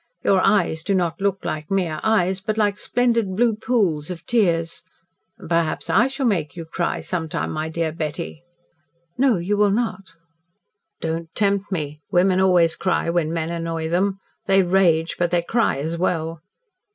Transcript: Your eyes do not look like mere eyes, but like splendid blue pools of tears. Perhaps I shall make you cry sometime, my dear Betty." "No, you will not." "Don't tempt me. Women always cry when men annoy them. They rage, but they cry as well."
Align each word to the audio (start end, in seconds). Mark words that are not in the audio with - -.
Your 0.23 0.41
eyes 0.43 0.81
do 0.81 0.95
not 0.95 1.21
look 1.21 1.45
like 1.45 1.69
mere 1.69 1.99
eyes, 2.01 2.41
but 2.41 2.57
like 2.57 2.79
splendid 2.79 3.35
blue 3.35 3.55
pools 3.55 4.09
of 4.09 4.25
tears. 4.25 4.81
Perhaps 5.47 5.91
I 5.91 6.07
shall 6.07 6.25
make 6.25 6.55
you 6.57 6.65
cry 6.65 7.01
sometime, 7.01 7.51
my 7.51 7.69
dear 7.69 7.91
Betty." 7.91 8.41
"No, 9.19 9.37
you 9.37 9.55
will 9.57 9.69
not." 9.69 10.15
"Don't 11.01 11.29
tempt 11.35 11.71
me. 11.71 12.01
Women 12.09 12.39
always 12.41 12.75
cry 12.75 13.11
when 13.11 13.31
men 13.31 13.51
annoy 13.51 13.89
them. 13.89 14.17
They 14.47 14.63
rage, 14.63 15.17
but 15.19 15.29
they 15.29 15.43
cry 15.43 15.77
as 15.77 15.99
well." 15.99 16.41